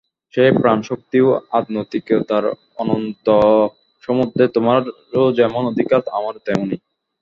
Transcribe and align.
সেই 0.33 0.51
প্রাণ 0.59 0.77
শক্তি 0.89 1.17
ও 1.21 1.29
আধ্যাত্মিকতার 1.51 2.43
অনন্ত 2.77 3.27
সমুদ্রে 4.03 4.45
তোমারও 4.55 5.23
যেমন 5.39 5.63
অধিকার, 5.71 5.99
আমারও 6.17 6.39
তেমনি। 6.47 6.75